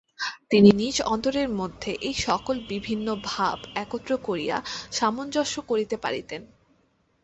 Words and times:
তিনি 0.51 0.69
নিজ 0.73 0.97
অন্তরের 1.05 1.49
মধ্যে 1.59 1.91
এই 2.01 2.15
সকল 2.21 2.55
বিভিন্ন 2.69 3.07
ভাব 3.23 3.57
একত্র 3.75 4.11
করিয়া 4.27 4.57
সামঞ্জস্য 4.91 5.55
করিতে 5.61 5.95
পারিতেন। 5.97 6.41